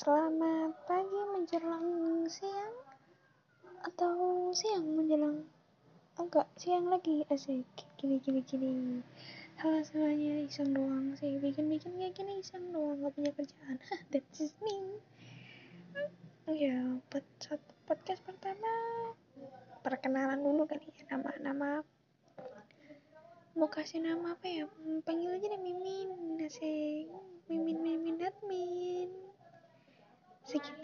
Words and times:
Selamat 0.00 0.72
pagi 0.88 1.20
menjelang 1.28 2.24
siang 2.24 2.72
atau 3.84 4.48
siang 4.48 4.96
menjelang 4.96 5.44
enggak 6.16 6.48
siang 6.56 6.88
lagi 6.88 7.20
asik 7.28 7.68
gini 8.00 8.16
gini 8.24 8.40
gini. 8.40 9.04
Halo 9.60 9.84
semuanya 9.84 10.40
iseng 10.48 10.72
doang 10.72 11.12
sih 11.20 11.36
bikin 11.36 11.68
bikin 11.68 12.00
kayak 12.00 12.16
gini 12.16 12.40
iseng 12.40 12.72
doang 12.72 13.04
gak 13.04 13.12
punya 13.12 13.28
kerjaan. 13.36 13.76
That's 14.08 14.40
just 14.40 14.56
me. 14.64 15.04
Ya 16.48 16.80
buat 17.12 17.28
podcast 17.84 18.24
pertama 18.24 18.72
perkenalan 19.84 20.40
dulu 20.40 20.64
kali 20.64 20.88
ya 20.96 21.12
nama 21.12 21.28
nama 21.44 21.68
mau 23.52 23.68
kasih 23.68 24.00
nama 24.00 24.32
apa 24.32 24.48
ya? 24.48 24.64
Panggil 25.04 25.36
aja 25.36 25.44
deh 25.44 25.60
Mimin 25.60 25.79
Así 30.50 30.58
que 30.58 30.79